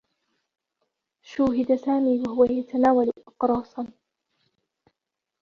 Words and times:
شوهِد 1.31 1.69
سامي 1.85 2.15
و 2.21 2.25
هو 2.33 2.43
يتناول 2.45 3.07
أقراصا. 3.27 3.83